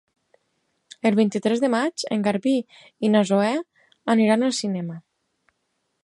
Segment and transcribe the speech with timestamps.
[1.09, 2.53] El vint-i-tres de maig en Garbí
[3.07, 3.51] i na Zoè
[4.15, 4.97] aniran al cinema.